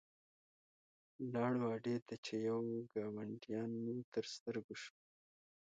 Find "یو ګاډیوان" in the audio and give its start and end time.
2.49-3.71